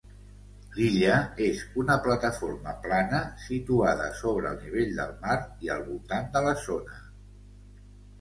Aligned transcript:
L'illa 0.75 1.15
és 1.47 1.59
una 1.81 1.97
plataforma 2.07 2.73
plana 2.85 3.19
situada 3.43 4.07
sobre 4.21 4.49
el 4.53 4.57
nivell 4.63 4.97
del 5.01 5.13
mar 5.27 5.37
i 5.67 5.71
al 5.75 5.85
voltant 5.91 6.33
de 6.39 6.43
la 6.47 6.55
zona. 6.65 6.97